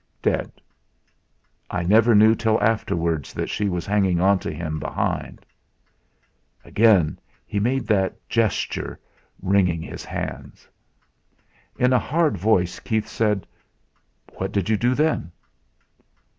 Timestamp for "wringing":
9.43-9.83